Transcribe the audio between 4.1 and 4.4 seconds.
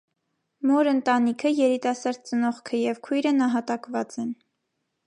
են։